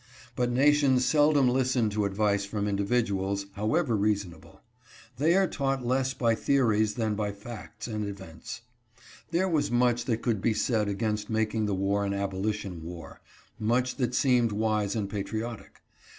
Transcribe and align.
But 0.35 0.49
nations 0.49 1.05
seldom 1.05 1.47
listen 1.47 1.91
to 1.91 2.05
advice 2.05 2.43
from 2.43 2.67
individuals, 2.67 3.45
however 3.53 3.95
reasonable. 3.95 4.61
They 5.17 5.35
are 5.35 5.45
taught 5.45 5.85
less 5.85 6.15
by 6.15 6.33
theories 6.33 6.95
than 6.95 7.13
by 7.13 7.31
facts 7.31 7.87
and 7.87 8.03
events. 8.07 8.61
There 9.29 9.47
was 9.47 9.69
much 9.69 10.05
that 10.05 10.23
could 10.23 10.41
be 10.41 10.55
said 10.55 10.87
against 10.89 11.29
making 11.29 11.67
the 11.67 11.75
war 11.75 12.03
an 12.03 12.15
abolition 12.15 12.81
war— 12.81 13.21
much 13.59 13.97
that 13.97 14.15
seemed 14.15 14.51
wise 14.51 14.95
and 14.95 15.07
patriotic. 15.07 15.83